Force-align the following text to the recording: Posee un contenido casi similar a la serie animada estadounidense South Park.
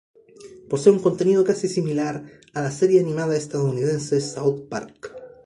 Posee 0.67 0.91
un 0.91 0.97
contenido 0.97 1.43
casi 1.43 1.67
similar 1.67 2.25
a 2.55 2.61
la 2.63 2.71
serie 2.71 2.99
animada 2.99 3.37
estadounidense 3.37 4.19
South 4.19 4.67
Park. 4.67 5.13